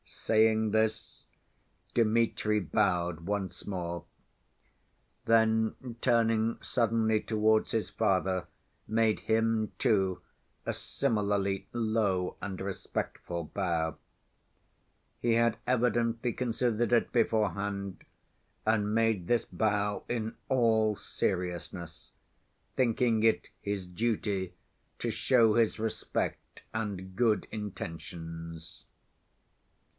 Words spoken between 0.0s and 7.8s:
Saying this, Dmitri bowed once more. Then, turning suddenly towards